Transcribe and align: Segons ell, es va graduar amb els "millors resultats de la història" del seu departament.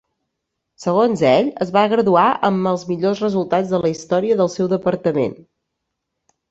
Segons 0.85 1.21
ell, 1.31 1.51
es 1.65 1.73
va 1.75 1.83
graduar 1.91 2.25
amb 2.51 2.71
els 2.73 2.89
"millors 2.91 3.23
resultats 3.27 3.73
de 3.77 3.83
la 3.85 3.93
història" 3.97 4.43
del 4.43 4.53
seu 4.59 4.75
departament. 4.77 5.43